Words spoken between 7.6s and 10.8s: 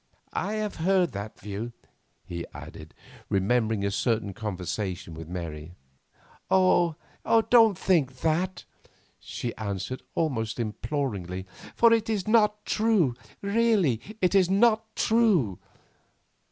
think that!" she answered, almost